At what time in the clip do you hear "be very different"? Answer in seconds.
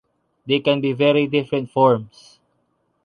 0.81-1.69